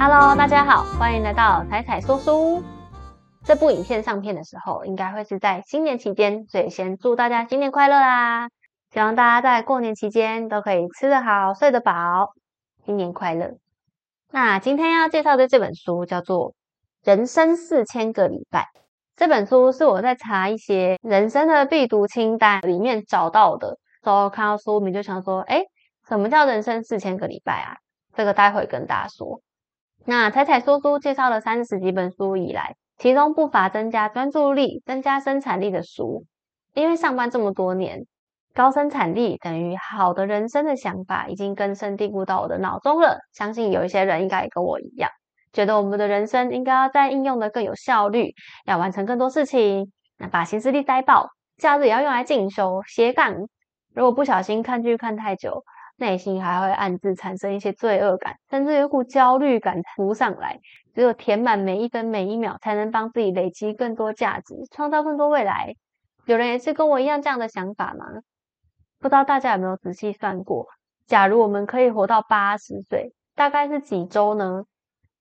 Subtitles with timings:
[0.00, 2.62] Hello，大家好，欢迎来到彩彩说书。
[3.44, 8.48] 这部影片上片的时候，应该会是在新年期间，所以先祝大家新年快乐啦！
[8.92, 12.32] 希望大家在过年期间都可以吃得好、睡得饱，
[12.86, 13.56] 新年快乐。
[14.30, 16.52] 那今天要介绍的这本书叫做
[17.02, 18.60] 《人生四千个礼拜》。
[19.16, 25.64] 这本书是我在查一些人生的必读清单里面找到的，之后看到书名就想说：哎，
[26.08, 27.76] 什么叫人生四千个礼拜啊？
[28.14, 29.40] 这个待会跟大家说。
[30.10, 36.24] 那彩彩说书介绍了三十几本书以来，其中不乏增加专注力、增加生产力的书。
[36.72, 38.06] 因为上班这么多年，
[38.54, 43.18] 高生产力等于好的人生的想法已经根深蒂固到我的脑中了。
[43.34, 45.10] 相信有一些人应该也跟我一样，
[45.52, 48.32] 觉得我们的人生应该要在应用的更有效率，
[48.64, 53.34] 要完成更多事情，那把心思力塞爆，假日也要用来进修斜杠。
[53.92, 55.62] 如果不小心看剧看太久，
[55.98, 60.58] 内心还会暗自产生一些罪恶感，甚至有股焦虑感浮上来。
[60.94, 65.74] 只有填满每一分每一秒，才能帮自己累积更多价值，创造更多未来。
[66.24, 68.06] 有人也是跟我一样这样的想法吗？
[69.00, 70.66] 不知道大家有没有仔细算过？
[71.06, 74.64] 假如我们可以活到八十岁，大概是几周呢？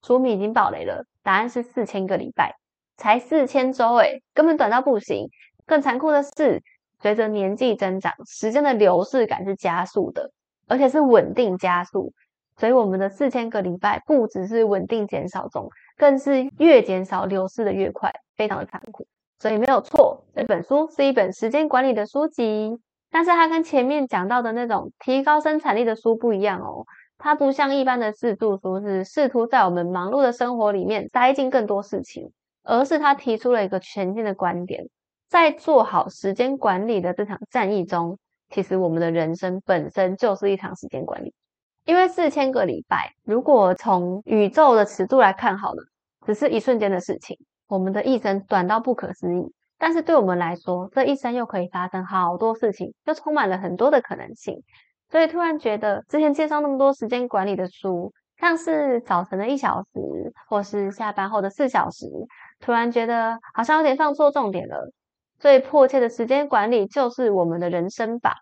[0.03, 2.56] 书米已经爆雷了，答案是四千个礼拜，
[2.97, 5.28] 才四千周诶，根本短到不行。
[5.66, 6.62] 更残酷的是，
[7.02, 10.31] 随着年纪增长，时间的流逝感是加速的。
[10.68, 12.14] 而且是稳定加速，
[12.58, 19.08] 所以我们的四千个礼拜不只是稳定减少中，更是越减少流失的越快，非常的残酷。
[19.40, 22.78] 所以没有错，这本书是一本时间管理的书籍，
[23.12, 26.86] 但是它跟前面讲到的那种提高生产力的书不一样哦。
[27.20, 32.31] 它不像一般的自助书，是试图在我们忙碌的生活里面塞进更多事情，
[32.64, 34.88] 而是它提出了一个全新的观点，
[35.30, 38.20] 在做好时间管理的这场战役中。
[38.50, 41.34] 其实我们的人生本身就是一场时间管理，
[41.86, 45.84] 因为四千个礼拜，如果从宇宙的尺度来看，好了，
[46.26, 47.38] 只是一瞬间的事情。
[47.68, 54.64] 我们的一生短到不可思议，但是对我们来说，这一生又可以发生好多事情，又充满了很多的可能性。
[55.09, 62.06] 所以突然觉得，之前介绍那么多时间管理的书，像是早晨的一小时，或是下班后的四小时，
[62.59, 64.90] 突然觉得好像有点放错重点了。
[65.40, 68.38] 最迫切的时间管理就是我们的人生吧。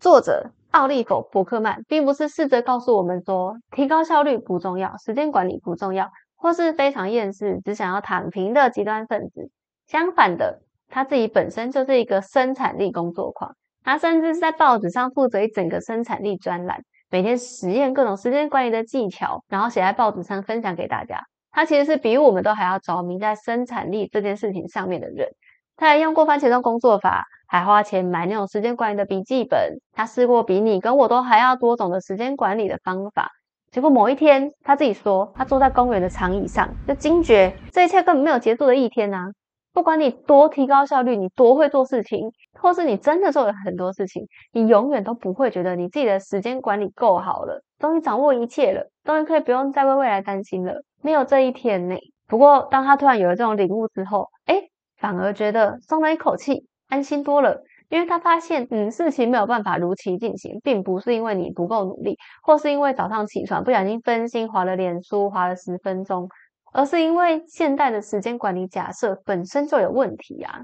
[0.00, 9.50] 作者奥利弗·伯克曼并不是试着告诉我们说提高效率不重要，时间管理不重要，或是非常厌世只想要躺平的极端分子。
[9.86, 21.22] 相反的，他自己本身就是一个生产力工作狂，他甚至是在报纸上负责一整个生产力专栏，每天实验各种时间管理的技巧，然后写在报纸上分享给大家。
[21.52, 25.28] 他其实是比我们都还要着迷在生产力这件事情上面的人。
[25.76, 29.78] 他还用过番茄钟工作法，还花钱买那种时间管理的笔记本。
[29.92, 33.30] 他试过比你跟我都还要多种的时间管理的方法。
[33.70, 39.26] 结果某一天，他自己说，他坐在公园的长椅上，就惊觉这一切根本没有结束的一天啊！
[39.72, 42.30] 不管你多提高效率，你多会做事情，
[42.60, 50.82] 或是你真的做了很多事情，你永远都不会觉得你自己的时间管理够好了，终于掌握一切了，终于可以不用再为未来担心了。
[51.02, 51.96] 没有这一天呢。
[52.26, 57.62] 不过，当他突然有了这种领悟之后，哎，反而觉得松了一口气，安心多了。
[57.90, 66.26] 因为他发现，嗯，事情没有办法如期进行，并不是因为你不够努力，或是因为早上起床不小心分心划了脸书，划了十分钟，
[66.72, 70.62] 而是因为现代的时间管理假设本身就有问题啊。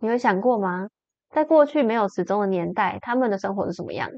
[0.00, 0.88] 你有想过吗？
[1.28, 4.10] 在过去没有时钟的年代，他们的生活是什么样？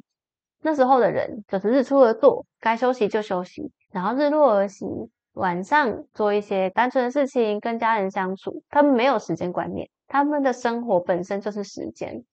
[0.62, 4.86] 那时候的人就是日出而作，该休息就休息，然后日落而息，
[5.34, 8.62] 晚上做一些单纯的事情，跟家人相处。
[8.70, 12.24] 他们没有时间观念，他们的生活本身就是时间。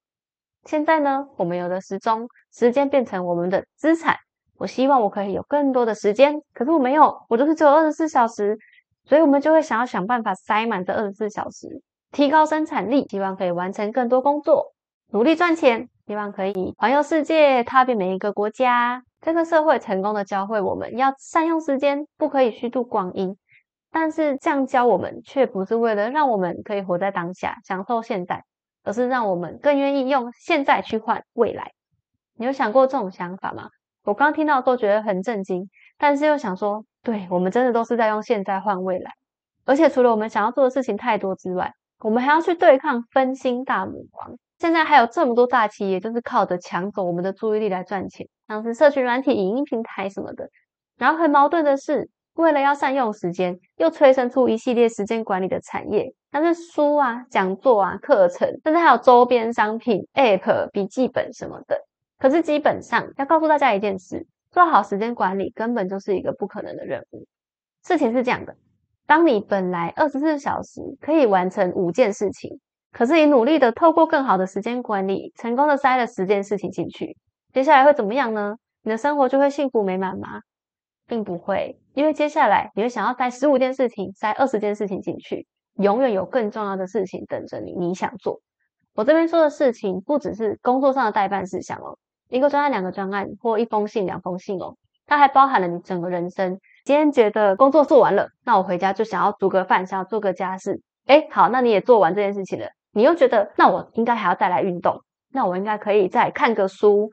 [0.65, 4.17] 现在呢，我们有了时钟，时间变成我们的资产。
[4.57, 8.57] 我希望我可以有更多的时间，可是我没有，我就是只有二十四小时，
[9.05, 14.73] 所以我们就会想要想办法塞满这二十四小时，提高生产力，希望可以完成更多工作，
[15.11, 15.87] 努力赚钱。
[16.09, 19.03] 希望可以环游世界，踏遍每一个国家。
[19.21, 23.37] 这个社会成功的教会我们要善用时间，不可以虚度光阴。
[23.91, 28.43] 但是这样教我们，却不是为了让我们可以活在当下，享受现在，
[28.83, 31.73] 而是让我们更愿意用现在去换未来。
[32.37, 33.69] 你有想过这种想法吗？
[34.03, 35.69] 我刚听到都觉得很震惊，
[35.99, 39.11] 但是又想说，对我们真的都是在用现在换未来。
[39.63, 44.35] 而且除了我们想要做的事情太多之外，我们还要去对抗分心大魔王。
[44.59, 50.49] 现在还有这么多大企业，就是靠着抢走我们的注意力来赚钱，像是社群软体、影音平台什么的。
[50.97, 61.79] 然后很矛盾的是，为了要善用时间，又催生出一系列时间管理的产业，像是书啊、讲座啊、课程，甚至还有周边商品、App、笔记本什么的。
[62.17, 67.25] 可是基本上要告诉大家一件事：做好时间管理根本就是一个不可能的任务。
[67.85, 68.53] 事情是这样的，
[69.07, 72.59] 当你本来二十四小时可以完成五件事情，
[72.91, 77.17] 可是你努力的透过更好的时间管理，成功的塞了十件事情进去，
[77.53, 78.55] 接下来会怎么样呢？
[78.83, 80.41] 你的生活就会幸福美满吗？
[81.05, 88.41] 并不会，因为接下来你会想要塞十五件事情，塞二十件事情进去，永远有更重要的事情等着你，你想做。
[88.95, 91.97] 我这边说的事情不只是工作上的代办事项哦，
[92.29, 94.75] 一个专案、两个专案或一封信、两封信哦，
[95.05, 96.59] 它还包含了你整个人生。
[96.85, 100.81] 今天觉得工作做完了，那我回家就想要煮个饭，想要做个家事。
[101.05, 107.11] 哎，好，那你也做完这件事情了，你又觉得那我应该还要再来运动，那我应该可以再看个书。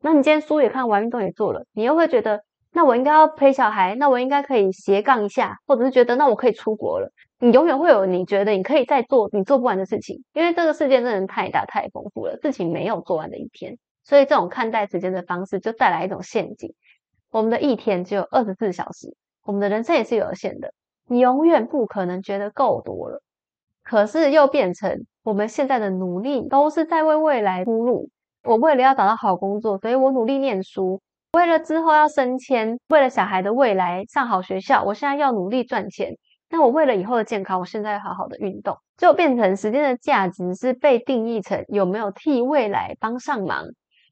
[0.00, 2.42] 那你今天书也看完，运动也做了，你又会觉得
[2.72, 7.10] 那我应该要陪小孩，那我应该可以斜杠一下，或者是觉得那我可以出国了。
[7.38, 13.76] 你永远会有你觉得你可以再做你做不完的事情，因为这个世界真的太大太丰富了，事情没有做完的一天。
[14.04, 16.74] 所以这种看待时间的方式就带来一种陷阱。
[17.30, 20.72] 我们的一天只有二十四小时，我们的人生也是有限的，
[21.06, 23.22] 你永远不可能觉得够多了。
[23.84, 28.08] 可是又变成我们现在的努力都是在为未来铺路。
[28.44, 30.98] 我为了要找到好工作，所以我努力念书；
[31.34, 36.12] 为了之后要升迁，为了小孩的未来上好学校，我现在要努力赚钱。
[36.50, 43.64] 那我为了以后的健康，我现在要好好的运动，就变成时间的价值是被定义成有没有替未来帮上忙，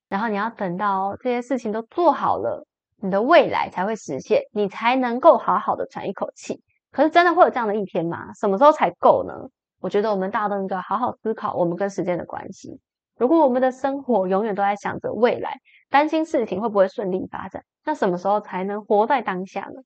[0.09, 2.65] 然后你要等到这些事情都做好了，
[3.03, 6.63] 你的未来才会实现，你才能够好好的喘一口气。
[6.93, 8.33] 可是真的会有这样的一天吗？
[8.35, 9.35] 什么时候才够呢？
[9.81, 12.79] 我觉得我们大家都应该好好思考我们跟时间的关系。
[13.17, 19.83] 如果我们的生活永远都在想着未来，担心事情会不会顺利发展，那什么时候才能活在当下呢？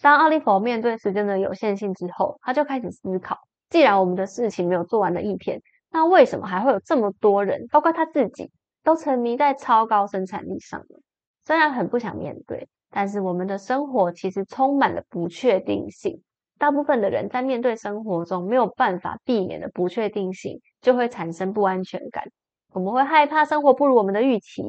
[0.00, 3.36] 当奥利弗面对时间的有限性之后，他就开始思考：
[3.68, 5.60] 既然我们的事情没有做完的一天，
[5.90, 8.50] 那为什么还会有这么多人，包括他自己，
[8.84, 10.98] 都沉迷在超高生产力上呢？
[11.44, 16.22] 虽然很不想面对，但是我们的生活其实充满了不确定性。
[16.58, 22.24] 大部分的人在面对生活中没有办法避免的不确定性，就会产生不安全感。
[22.72, 24.62] 我们会害怕生活不如我们的预期，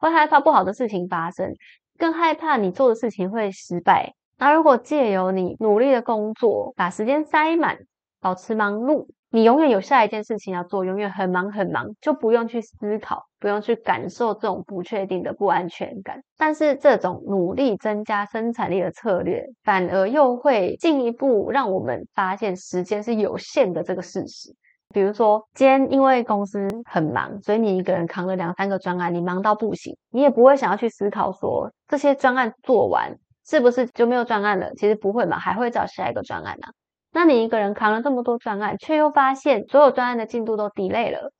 [0.00, 1.52] 会害怕不好的事情发生，
[1.98, 4.14] 更害怕你做的事情会失败。
[4.38, 7.78] 那如果借由你努力的工作，把时间塞满，
[8.20, 16.22] 保持忙碌，你永远有下一件事情要做，永远很忙很忙，就不用去思考，不用去感受这种不确定的不安全感。
[16.36, 24.54] 但是这种努力增加生产力的策略，反而又会进一步让我们发现时间是有限的这个事实。
[24.92, 33.16] 比如说，今天因为公司很忙，所以你一个人扛了两三个专案，你忙到不行，你也不会想要去思考说这些专案做完。
[33.44, 34.70] 是不是就没有专案了？
[34.76, 36.68] 其实不会嘛，还会找下一个专案呢。
[37.12, 41.30] 那你一个人扛了这么多专案，却又发现所有专案的进度都 delay 了，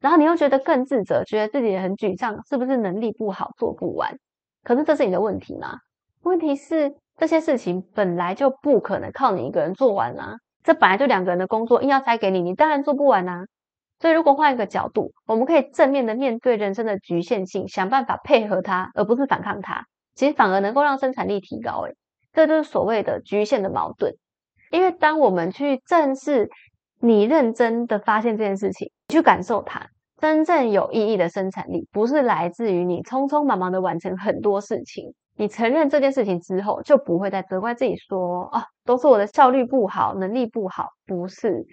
[0.00, 4.18] 然后你又觉得更自责，觉得自己很沮丧，是不是能力不好做不完？
[4.64, 5.78] 可是这是你的问题吗？
[6.22, 13.44] 问题是这些事情本来就不可能靠你一个人做完啊，这本来就两个人的工作，硬要塞给你，你当然做不完啊。
[14.00, 19.84] 所以如果换一个角度，我们可以正面的面对人生的局限性，想办法配合它，而不是反抗它。
[20.14, 21.94] 其实反而能够让生产力提高，诶，
[22.32, 24.14] 这就是所谓的局限的矛盾。
[24.70, 26.48] 因为当我们去正视
[27.00, 29.86] 你认真的发现这件事情，去感受它，
[30.20, 35.14] 真正有意义的生产力，不是来自于你匆匆忙忙的完成很多事情。
[35.36, 40.86] 你承认这件事情之后，就不会再责怪自己说，啊，都是我的效率不好，能力不好。
[41.06, 41.64] 不是，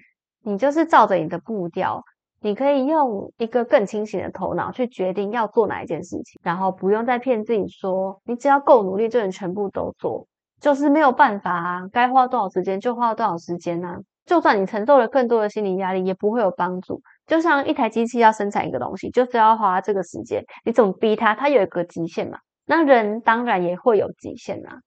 [0.44, 2.04] 你就是照着你的步调。
[2.42, 10.28] 你可以用一个更清醒的头脑去决定要做哪一件事情，然后不用再骗自己说你只要够努力就能全部都做，
[10.62, 11.82] 就是没有办法啊！
[11.92, 14.00] 该花多少时间就花多少时间啊！
[14.26, 17.02] 就算你承受了更多的心理压力，也不会有帮助。
[17.28, 21.36] 就像一台机器要生产一个东西，就是要花这个时间，你怎么逼它？
[21.36, 22.40] 它有一个极限嘛？
[22.66, 24.80] 那人当然也会有极限啊！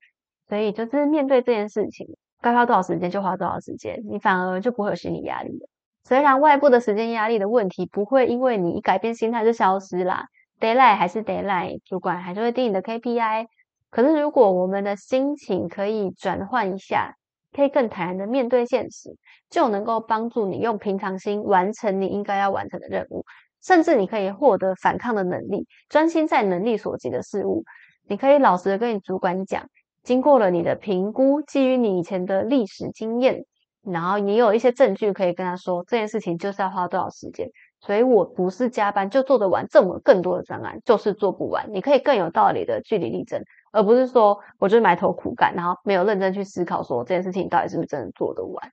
[0.48, 2.06] 所以就是面对这件事情，
[2.40, 5.68] 该花多少时间就花多少时间，你反而就不会有心理压力了。
[6.04, 10.24] 虽然外部的时间压力的问题不会因为你一改变心态就消失啦
[10.58, 13.46] ，deadline 还是 deadline，主管还是会定你的 KPI。
[13.90, 17.14] 可是如果我们的心情可以转换一下，
[17.52, 19.16] 可以更坦然的面对现实，
[19.48, 23.24] 就能够帮助你用平常心完成你应该要完成的任务，
[23.62, 27.64] 甚至你可以获得反抗的能力，专心在能力所及的事物。
[28.06, 29.68] 你可以老实的跟你主管讲，
[30.02, 33.44] 经过了你的评估，基于你以前的历史经验。
[33.84, 37.48] 然后你有一些证据可以跟他说这件事情就是要花多少时间，
[37.80, 41.72] 所以我不是加班就做得完这么更多的专案，就是做不完。
[41.72, 43.42] 你可以更有道理的据理力争，
[43.78, 48.72] 而不是说我就埋头苦干，然后没有认真去思考说这件事情到底是不是真的做得完。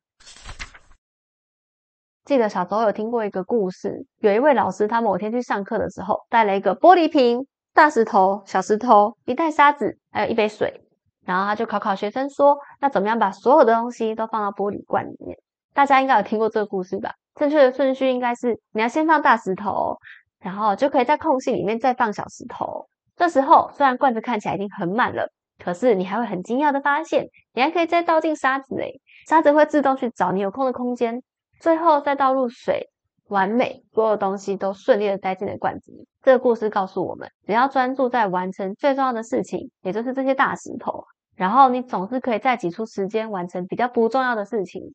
[2.23, 10.81] 记得小时候有听过一个故事，有一位老师，他某天去上课的时候，带了一个玻璃瓶、大石头、小石头、一袋沙子，还有一杯水，
[11.23, 15.37] 然后他就考考学生说，那怎么样把所有的东西都放到玻璃罐里面？
[15.75, 17.13] 大家应该有听过这个故事吧？
[17.35, 19.99] 正确的顺序应该是，你要先放大石头，
[20.39, 22.87] 然后就可以在空隙里面再放小石头。
[23.15, 31.23] 这时候虽然罐子看起来已经很满了，可是你还会很惊讶的发现，你还可以再倒进沙子诶，沙子会自动去找你有空的空间，
[31.59, 32.89] 最后再倒入水，
[33.29, 36.07] 完美，所有东西都顺利的塞进了罐子里。
[36.21, 41.05] 这个故事告诉我们，只要专注在完成最重要的事情，也就是这些大石头，
[41.35, 44.93] 然后你总是可以再挤出时间完成比较不重要的事情。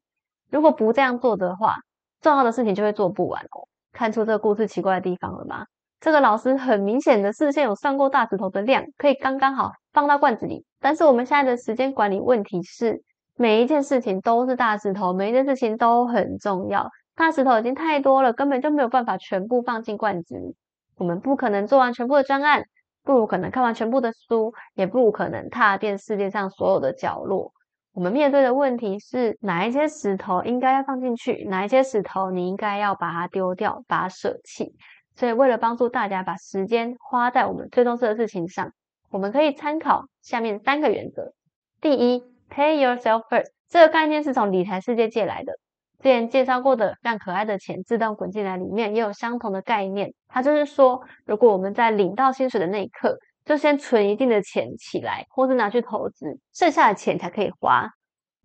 [0.50, 1.76] 如果不这样做的话，
[2.20, 3.66] 重要的事情就会做不完哦。
[3.92, 5.64] 看出这个故事奇怪的地方了吗？
[6.00, 10.64] 这个老师很明显的视线有算过大石头的量，可以刚刚好放到罐子里。
[10.80, 13.02] 但是我们现在的时间管理问题是，
[13.36, 16.88] 每一件事情都是大石头，每一件事情都很重要。
[17.14, 20.56] 大石头已经太多了，根本就没有办法全部放进罐子里。
[20.96, 22.62] 我们不可能做完全部的专案，
[23.04, 27.52] 不可能看完全部的书，也不可能踏遍世界上所有的角落。
[27.92, 34.72] 我们面对的问题是哪一些石头应该要放进去，哪一些石头你应该要把它丢掉，把它舍弃。
[35.16, 38.72] 所以，为了帮助大家把时间花在我们最重视的事情上，
[39.10, 41.32] 我们可以参考下面三个原则。
[41.80, 43.48] 第一，Pay yourself first。
[43.68, 45.52] 这个概念是从理财世界借来的。
[45.98, 50.14] 之前介绍过的让可爱的钱自动滚进来里面也有相同的概念。
[50.28, 57.90] 它就是说，如果我们在领到薪水的那一刻，就先存一定的钱起来，或是拿去投资，剩下的钱才可以花。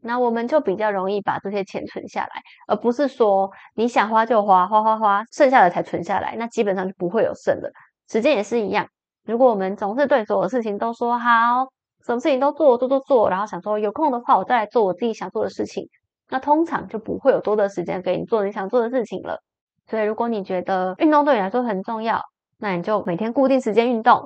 [0.06, 7.72] 那我们就比较容易把这些钱存下来，而不是说你想花就花，花花花，剩下的才存下来，那基本上就不会有剩的。
[8.08, 8.88] 时间也是一样，
[9.26, 11.66] 如果我们总是对所有事情都说好，
[12.06, 15.90] 什么事情都做做做做，然后想说有空的话我再来做我自己想做的事情，
[16.30, 19.42] 那通常就不会有多的时间给你做你想做的事情了。
[19.88, 22.22] 所以如果你觉得运动对你来说很重要，
[22.60, 24.24] 那你就每天固定时间运动。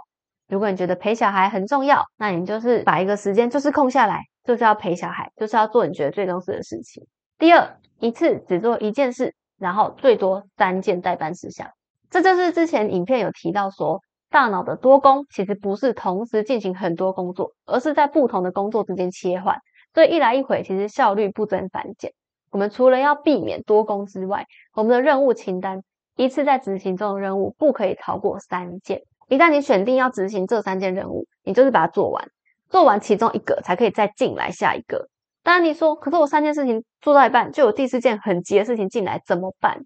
[0.49, 4.23] 如果你觉得陪小孩很重要，那你就是把一个时间就是空下来。
[4.43, 7.05] 就是要陪小孩，就是要做你觉得最重视的事情。
[7.37, 11.69] 第二，一次只做一件事，然后最多三件代办事项。
[12.09, 19.57] 这就是之前影片有提到说，大脑的多工其实不是同时进行很多工作，而是在不同的工作之间切换。
[19.93, 22.11] 所以一来一回，其实效率不增反减。
[22.51, 25.83] 我们除了要避免多工之外，我们的任务清单
[26.15, 29.03] 一次在执行中的任务不可以超过三件。
[29.27, 32.27] 一旦你选定要执行这三件任务，你就是把它做完。
[32.69, 35.07] 做完其中一个才可以再进来下一个。
[35.43, 39.79] 当然你说，可是我三件事情做到一半，就有第四件很急的事情进来，怎么办？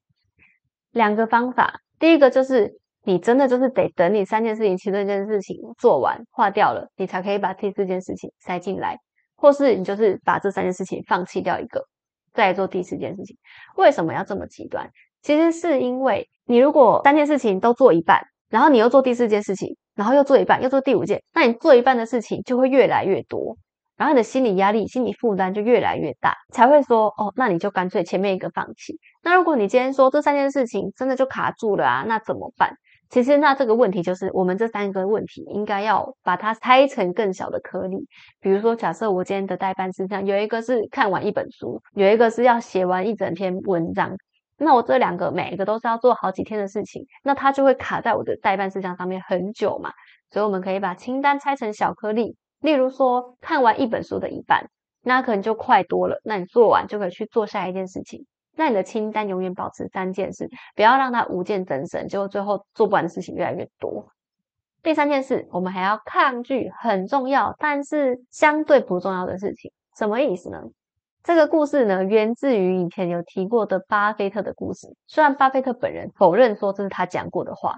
[0.92, 2.72] 两个方法，第一个就是
[3.04, 8.98] 你真的就是得等你三件事情其中一件事情做完化掉了，你才可以把第四件事情塞进来，
[9.36, 11.86] 或是你就是把这三件事情放弃掉一个，
[12.34, 13.38] 再做第四件事情。
[13.78, 14.90] 为什么要这么极端？
[15.22, 18.22] 其实是因为你如果三件事情都做一半。
[18.50, 23.58] 然后你又做第四件事情，然后又做一半，又做第五件，那你做一半的事情就会越来越多，
[23.98, 29.00] 然后你的心理压力、心理负担就越来越大，才会说哦，那你就干脆前面一个放弃。
[29.24, 32.74] 那如果你今天说这三件事情真的就卡住了啊，那怎么办？
[33.10, 38.08] 其实那这个问题就是我们这三个问题应该要把它拆成更小的颗粒。
[38.42, 44.18] 比如说，假设我今天的代办事项有一个是看完一本书，有一个是要写完一整篇文章。
[44.58, 49.92] 那我这两个每一个都是要做好几天的事情，那它就会卡在我的代办事项上面很久嘛。
[50.30, 54.70] 所以我们可以把清单拆成小颗粒，例如说看完一本书的一半，
[55.04, 56.20] 那可能就快多了。
[56.24, 58.26] 那你做完就可以去做下一件事情。
[58.56, 64.08] 那你的清单永远保持三件事，不要让它无限增生，结果最后做不完的事情越来越多。
[64.84, 70.62] 第三件事，我们还要抗拒很重要但是相对不重要的事情，什么意思呢？
[71.24, 74.94] 这个故事呢，源自于以前有提过的巴菲特的故事。
[75.08, 77.78] 虽然巴菲特本人否认说这是他讲过的话，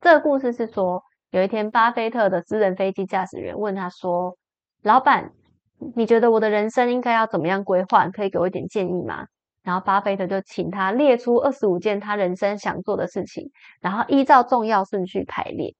[0.00, 4.34] 这个故事是说，有一天巴菲特的私人飞机驾驶员问他说
[4.82, 5.32] ：“老板，
[5.94, 8.08] 你觉得我的人生应该要怎么样规划？
[8.08, 9.26] 可以给我一点建议吗？”
[9.62, 13.50] 然后巴菲特就请他列出二十五件他人生想做的事情，
[13.82, 15.74] 然后依照重要顺序排列。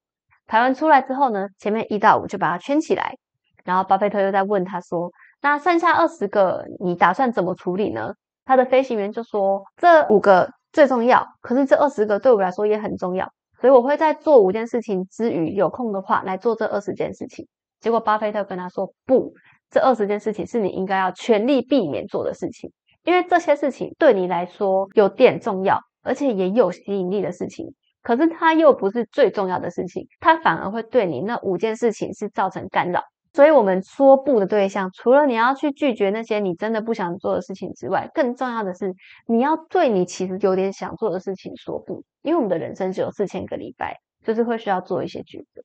[0.47, 3.17] 排完出来之后呢，前面一到五就把它圈起来。
[3.65, 5.11] 然后巴菲特又在问他说。
[5.43, 8.13] 那剩下二十个，你打算怎么处理呢？
[8.45, 13.31] 他的飞行员就说：“这五个最重要，可是这二十个对我来说也很重要，
[13.61, 17.47] 所以我会在做五件事情之余，有空的话来做这二十件事情。”
[17.81, 19.33] 结果巴菲特跟他说：“不，
[19.71, 22.71] 这二十件事情是你应该要全力避免做的事情，
[23.05, 27.67] 因为这些事情对你来说有点重要，而且也有吸引力的事情，
[28.03, 33.01] 可是它又不是最重要的事情，它反而会对你那五件事情是造成干扰。”
[33.33, 38.93] 所以，我们说不的对象，除了你要去拒绝那些你真的不想做的事情之外，更重要的是，
[39.27, 42.03] 你要对你其实有点想做的事情说不。
[42.23, 45.63] 因为我们的人生只有四千个礼拜，就是会需要做一些抉择。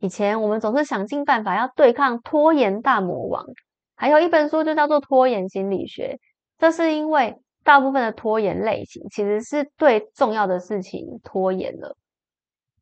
[0.00, 3.46] 以前我们总是想尽办法要对抗拖延大魔王，
[3.94, 6.18] 还有一本书就叫做《拖延心理学》。
[6.58, 11.96] 这是因为大部分的拖延类型其实是对重要的事情拖延了。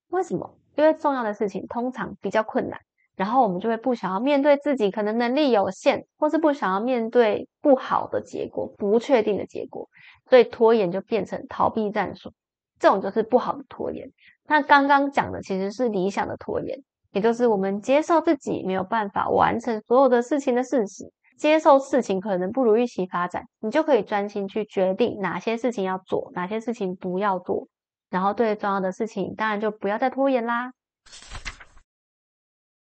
[0.08, 0.56] 为什么？
[0.76, 2.80] 因为重要的事情通常比较困难。
[3.16, 9.88] 然后我们就会不想要面对自己可能能力有限，或是不想要面对不好的结果、不确定的结果，
[10.28, 12.32] 所以拖延就变成逃避战术。
[12.80, 14.10] 这种就是不好的拖延。
[14.46, 16.78] 那刚刚讲的其实是理想的拖延，
[17.12, 21.04] 也就是我们接受自己没有办法完成所有的事情的事实，
[21.38, 27.68] 接受事情可能不如预期发展，你就可以专心去决定哪些事情要做，哪些事情不要做。
[28.10, 30.72] 然后对重要的事情，当然就不要再拖延啦。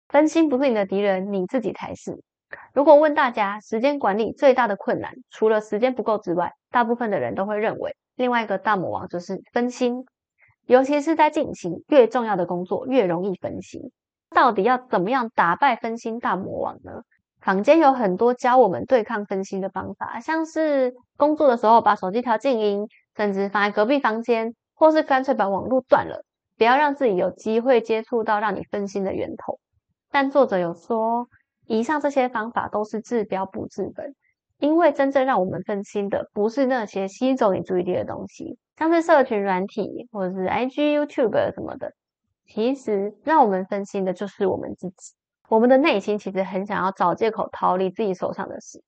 [0.09, 2.19] 分心不是你的敌人，你自己才是。
[2.73, 10.07] 如果问大家时间管理最大的困难，除了时间不够之外，大部分的人都会认为另外一个大魔王就是分心。
[10.67, 13.91] 尤其是在进行越重要的工作，越容易分心。
[14.31, 17.03] 到底要怎么样打败分心大魔王呢？
[17.41, 22.87] 坊间有很多教我们对抗分心的方法，像是工作的时候把手机调静音，
[23.17, 26.25] 甚至放在隔壁房间，或是干脆把网络断了，
[26.57, 29.59] 不要让自己有机会接触到让你分心的源头。
[30.11, 31.29] 但作者有说，
[31.67, 34.15] 以上这些方法都是治标不治本，
[34.59, 41.93] 因为真正让我们分心的，不是那些吸走你注意力的东西，像是社群软体或者是 IG、YouTube 什么的。
[42.47, 45.15] 其实让我们分心的就是我们自己，
[45.51, 48.83] 我们的内心其实很想要找借口逃离自己手上的事，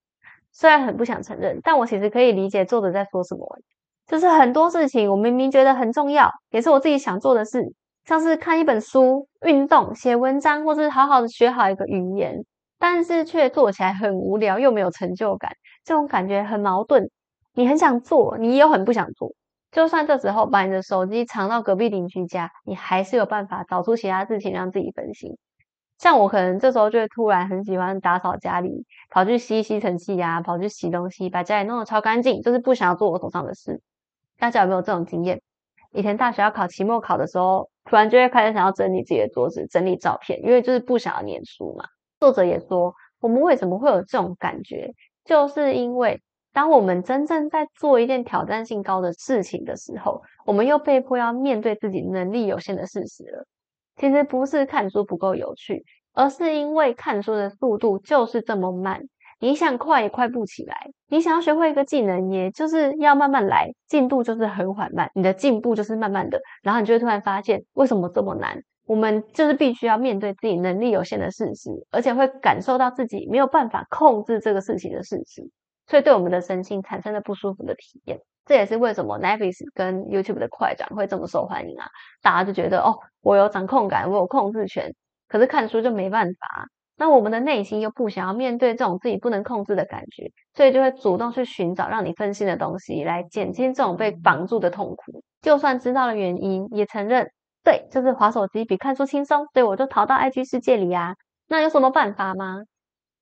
[0.50, 3.46] 虽然很不想承认，但我其实可以理解作者在说什么。
[4.06, 7.62] 就是很多事情我明明觉得很重要，也是我自己想做的事。
[8.10, 12.44] 像是看一本书、运动、写文章，或是好好的学好一个语言，
[12.76, 15.52] 但是却做起来很无聊，又没有成就感，
[15.84, 17.08] 这种感觉很矛盾。
[17.54, 19.32] 你很想做，你又很不想做。
[19.70, 25.38] 就算这时候把你的手机藏到隔壁邻居家，你还是有办法找出其他事情让自己分心。
[25.96, 33.80] 像我可能这时候就会突然很喜欢打扫家里，跑去吸吸尘器啊，跑去洗东西，把家里弄得超干净，就是不想要做我手上的事。
[34.36, 35.40] 大家有没有这种经验？
[35.92, 37.68] 以前大学要考期末考的时候。
[37.86, 41.84] 突然就会开始想要整理自己的桌子，整理照片，因为就是不想要念书嘛。
[42.20, 44.92] 作者也说，我们为什么会有这种感觉，
[45.24, 46.20] 就是因为
[46.52, 53.44] 当我们真正在做一件挑战性高的事情的时候，我们又被迫要面对自己能力有限的事实了。
[53.96, 59.02] 其实不是看书不够有趣，而是因为看书的速度就是这么慢。
[59.40, 68.62] 你想快也快不起来，你想要学会一个技能，也就是要慢慢来，进度就是很缓慢，你的进步就是慢慢的，然后你就会突然发现为什么这么难？
[68.86, 75.48] 我们就是必须要面对自己能力有限的事实，而且会感受到自己没有办法控制这个事情的事实，
[75.86, 78.20] 所以对我们的身心产生了不舒服的体验。
[78.44, 81.86] 这也是为什么 Netflix 跟 YouTube 的快转会这么受欢迎啊！
[82.20, 84.92] 大家就觉得哦，我有掌控感，我有控制权，
[85.28, 86.66] 可是看书就没办法。
[87.00, 95.24] 那我们的内心又不想要面对这种自己不能控制的感觉，所以就会主动去寻找让你分心的东西，来减轻这种被绑住的痛苦。
[95.40, 97.26] 就算知道了原因，也承认
[97.64, 101.14] 对，就是划手机比看书轻松，所以我就逃到 IG 世界里啊。
[101.48, 102.58] 那有什么办法吗？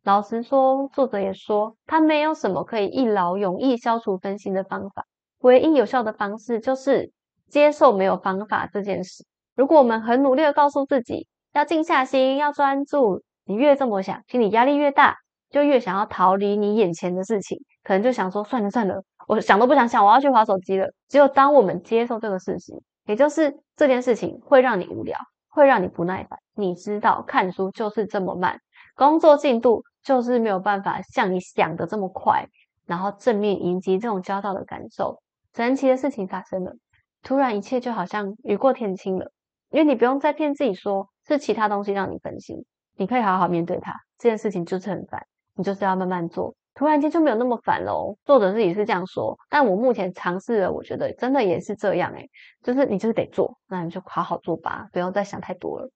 [0.03, 5.05] 老实说，作者也说，他没有什么可以一劳永逸消除分心的方法。
[5.43, 7.13] 唯一有效的方式就是
[7.49, 9.25] 接受没有方法这件事。
[9.55, 13.23] 如果我们很努力的告诉自己要静下心，要专注。
[13.49, 15.17] 你越这么想，心理压力越大，
[15.49, 20.87] 就越想要逃离你眼前的事情，可能就想说算了算了，我想都不想想，我要去划手机了。
[21.09, 22.75] 只有当我们接受这个事实，
[23.07, 25.17] 也就是这件事情会让你无聊，
[25.49, 28.61] 会让你不耐烦，你知道看书就是这么慢，
[28.95, 32.47] 工作进度就是没有办法像你想的这么快，
[32.85, 35.23] 然后正面迎击这种焦躁的感受，
[35.57, 36.75] 神奇的事情发生了，
[37.23, 39.33] 突然一切就好像雨过天晴了，
[39.71, 42.67] 因为你不用再骗自己说是其他东西让你分心。
[42.99, 48.17] 你可以好好面对它，这件事情就是很烦，你就是要慢慢做，突然间就没有那么烦喽。
[48.25, 52.29] 作者自己是这样说，但我目前尝试了，我觉得真的也是这样诶
[52.61, 55.89] 就是你就是得做，那你就好好做吧，不用再想太多了。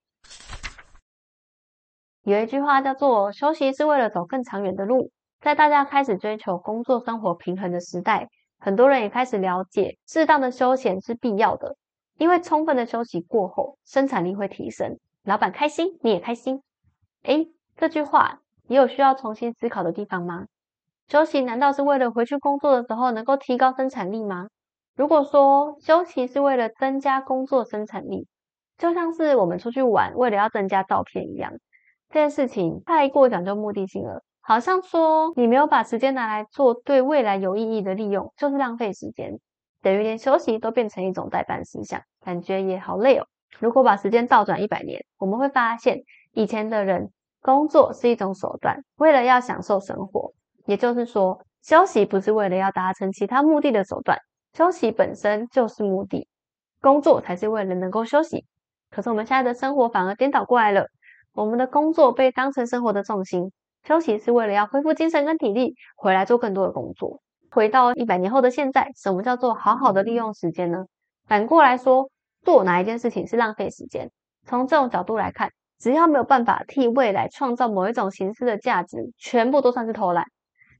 [2.22, 5.10] 有一句话叫做“休息是为了走更长远的路”，
[5.42, 8.28] 在大家开始追求工作生活平衡的时代，
[8.60, 11.74] 很多人也开始了解，适当的休闲是必要的，
[12.18, 16.62] 因为充分的休息过后，生产力会提升，老板开心，你也开心。
[17.22, 20.46] 诶，这句话也有需要重新思考的地方吗？
[21.08, 24.48] 休息难道是为了回去工作的时候能够提高生产力吗？
[24.96, 28.26] 如果说休息是为了增加工作生产力，
[28.78, 31.52] 就像是我们出去玩为了要增加照片一样，
[32.08, 39.38] 这件事情太过讲究目的性了，好像说你没有把时间拿来做对未来有意义的利用，就是浪费时间，
[39.80, 43.26] 等于连休息都变成一种代办事项，感觉也好累哦。
[43.58, 50.32] 如果把时间倒转一百年，我们会发现以前的人工作是一种手段，为了要享受生活，
[50.66, 54.18] 也就是说，休息不是为了要达成其他目的的手段，
[54.54, 56.28] 休息本身就是目的，
[56.80, 58.46] 工作才是为了能够休息。
[58.90, 60.86] 可是我们现在的生活反而颠倒过来了。
[61.34, 63.52] 我们的工作被当成生活的重心，
[63.84, 67.22] 休息是为了要恢复精神跟体力，回来做更多的工作。
[67.50, 70.84] 回到一百年后的现在，什么叫做好好的利用时间呢？
[71.26, 72.10] 反过来说，
[72.42, 74.10] 做哪一件事情是浪费时间？
[74.46, 75.50] 从这种角度来看，
[75.82, 80.28] 只要没有办法替未来创造某一种形式的价值，全部都算是偷懒。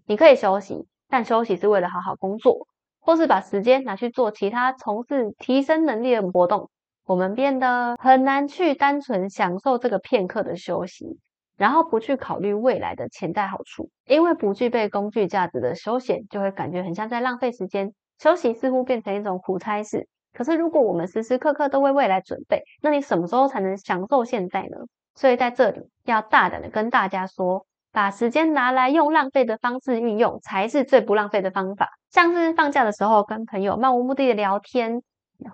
[0.06, 2.68] 你可以休息，但休息是为了好好工作，
[3.00, 6.70] 或是把时间拿去做其他从事提升能力的活动。
[7.04, 11.18] 我们变得很难去单纯享受这个片刻的休息，
[11.56, 17.92] 然后不去考虑未来的潜在好处，因为不具备工具价值的休闲，就会感觉很像在浪费时间。
[18.20, 20.06] 休息似乎变成一种苦差事。
[20.32, 24.78] 可是如果我们时时刻刻都为未来准备，那你什么时候才能享受现在呢？
[25.14, 31.90] 所以在这里要大胆的跟大家说，把时间拿来用浪费的方式运用，才是最不浪费的方法。
[32.10, 35.02] 像是放假的时候跟朋友漫无目的的聊天。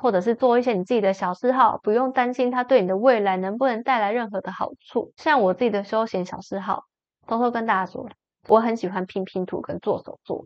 [0.02, 5.14] 或者是做一些你自己的小嗜好，不用担心它对你的未来能不能带来任何的好处。
[5.16, 6.82] 像我自己的休闲小嗜好，
[7.26, 8.06] 偷偷跟大家说，
[8.48, 10.44] 我很喜欢拼拼图跟做手作。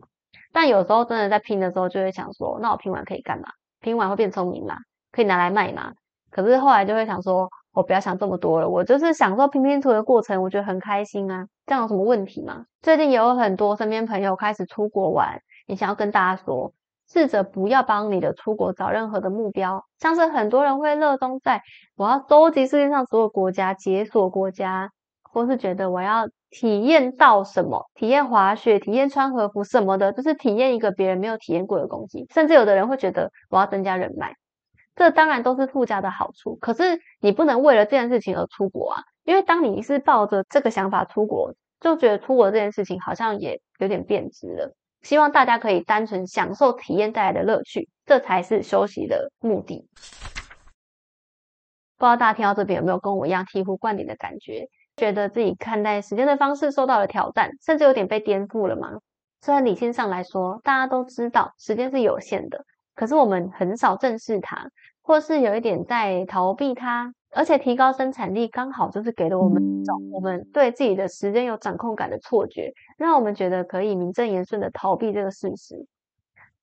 [0.53, 3.49] 但有时候真的在拼的时候，就会想说，那我拼完可以干嘛？
[3.83, 4.77] 拼完会变聪明嘛？
[5.11, 5.91] 可以拿来卖嘛？
[6.31, 11.45] 可是后来就会想说，我不要想这么多了，我就是享受拼拼图的过程，我觉得很开心啊。
[11.67, 12.65] 这样有什么问题吗？
[12.81, 16.73] 最近也有很多身边朋友开始出国玩，也想要跟大家说。
[17.05, 21.61] 试着不要帮你的出国找任何的目标，像是很多人会热衷在
[21.95, 24.89] 我要收集世界上所有国家、解锁国家，
[25.21, 32.27] 或是觉得我要体验到什么，体验滑雪、体验穿和服什么的，就是体验一个别人没有体验过的东西。
[32.31, 34.35] 甚至有的人会觉得我要增加人脉，
[34.95, 36.55] 这当然都是附加的好处。
[36.57, 44.75] 可是你不能为了这件事情而出国啊，因为当你是抱着这个想法出国，就觉得出国这件事情好像也有点变质了。
[45.01, 49.87] 希望大家可以单纯享受体验带来的乐趣，这才是休息的目的。
[51.97, 54.67] 不知道大家听到这边有没有跟我一样醍醐灌顶的感觉？
[54.95, 58.99] 觉得自己看待时间的方式受到了挑战，甚至有点被颠覆了吗？
[59.41, 62.63] 虽然理性上来说，大家都知道时间是有限的，
[62.95, 64.69] 可是我们很少正视它，
[65.01, 67.13] 或是有一点在逃避它。
[67.35, 75.83] 而且提高生产力，刚好就是给了我们一种我们对自己的时间有掌控感的错觉，让我们觉得可以名正言顺的逃避这个事实。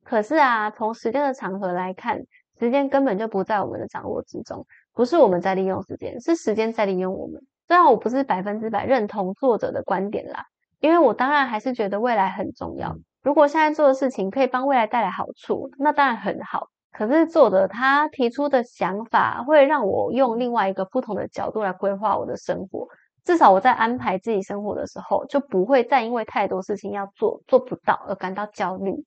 [0.04, 2.20] 可是啊，从时间的长河来看，
[2.60, 4.64] 时间根本就不在我们的掌握之中，
[4.94, 7.42] 不是我们在利用时间，是时间在利用我们。
[7.70, 10.46] 虽然我不是百分之百认同作者的观点啦，
[10.80, 12.96] 因为我当然还是觉得未来很重要。
[13.22, 16.66] 如果现在做的事情可以帮未来带来好处，那当然很好。
[16.90, 22.88] 可是作者他提出的想法会让我用另外一个不同的角度来规划我的生活，
[23.22, 29.04] 至少我在安排自己生活的时候，就不会再因为太多事情要做做不到而感到焦虑，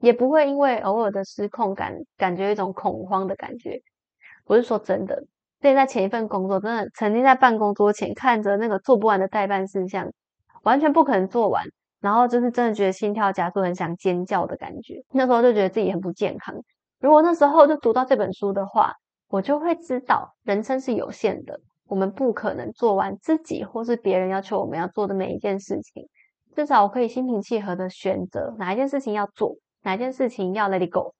[0.00, 3.80] 也不会因为偶尔的失控感感觉一种恐慌的感觉。
[4.44, 5.22] 我是说真的，
[5.62, 10.10] 所在前一份工作真的曾经在办公桌前看着那个做不完的代办事项，
[10.64, 11.64] 完全不可能做完，
[12.00, 15.04] 然后就是真的觉得心跳加速，很想尖叫的感觉。
[15.12, 16.54] 那时候就觉得自己很不健康。
[17.00, 18.92] 如果那时候就读到这本书的话，
[19.28, 26.08] 我就会知道人生是有限的，我们不可能做完自己或是别人要求我们要做的每一件事情。
[26.56, 31.14] 至少我可以心平气和的选择哪一件事情要做，哪一件事情要 let it go。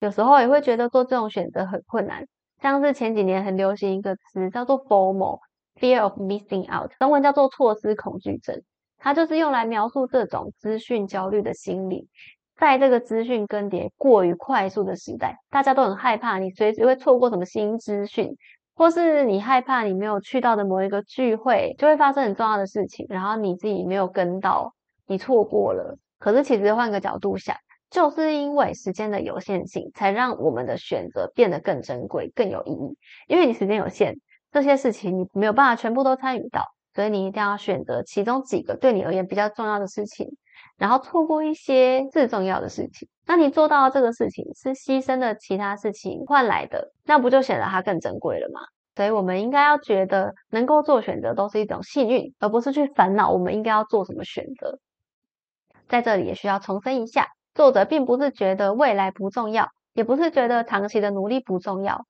[0.00, 2.26] 有时候也会觉得做这种选择很困难，
[2.60, 8.62] 像是前几年很流行一个词叫做 FOMO（Fear of Missing Out），中文叫做错失恐惧症，
[8.98, 12.08] 它就是用来描述这种资讯焦虑的心理。
[12.56, 18.36] 在这个资讯更迭过于快速的时代，大家都很害怕你随时会错过什么新资讯，
[18.74, 24.74] 或是你害怕你没有去到的某一个聚会就会发生很重要的事情，然后你自己没有跟到，
[25.06, 25.96] 你错过了。
[26.18, 27.54] 可是其实换个角度想，
[27.90, 32.96] 就是因为时间的有限性，才让我们的选择变得更珍贵、更有意义。
[33.26, 34.14] 因为你时间有限，
[34.52, 36.62] 这些事情你没有办法全部都参与到，
[36.94, 40.28] 所以你一定要选择其中几个对你而言比较重要的事情。
[40.76, 48.60] 然后错过一些最重要的事情，那你做到这个事情是牺牲的其他事情换来的，那不就显得它更珍贵了吗？
[48.94, 54.78] 所以我们应该要觉得能够做选择都是一种幸运，而不是去烦恼我们应该要做什么选择。
[55.88, 57.26] 在这里也需要重申一下，
[57.58, 62.06] 作者并不是觉得未来不重要，也不是觉得长期的努力不重要。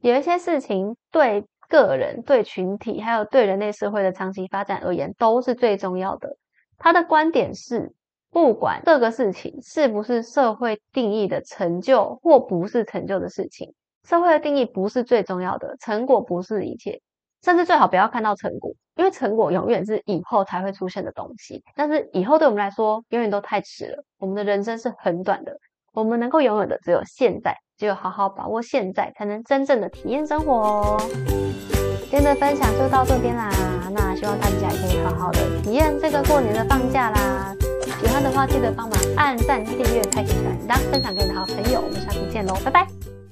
[0.00, 6.36] 有一些事情对个人、对群体，还有对人类社会的长期发展而言，都是最重要的。
[6.78, 7.92] 他的观点是，
[8.30, 17.00] 不管这个事情是不是社会定义的成就，或不是成就的事情，社会的定义不是最重要的，成果不是一切，
[17.44, 21.62] 甚至最好不要看到成果，因为成果永远是以后才会出现的东西。
[21.76, 24.02] 但是以后对我们来说，永远都太迟了。
[24.18, 25.58] 我们的人生是很短的，
[25.92, 27.58] 我们能够拥有的只有现在。
[27.76, 30.96] 只有好好把握现在，才能真正的体验生活。
[32.08, 33.50] 今天的分享就到这边啦，
[33.92, 37.52] 那希望大家也可以好好的体验这个过年的放假啦。
[38.00, 41.80] 喜欢的话，记得帮忙按赞、订阅、开启小铃铛，分享给你的好朋友。
[41.80, 43.23] 我们下次见喽，拜拜。